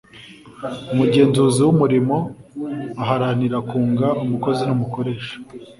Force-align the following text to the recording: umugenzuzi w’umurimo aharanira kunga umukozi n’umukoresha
umugenzuzi 0.91 1.59
w’umurimo 1.63 2.17
aharanira 3.01 3.57
kunga 3.69 4.07
umukozi 4.23 4.61
n’umukoresha 4.65 5.33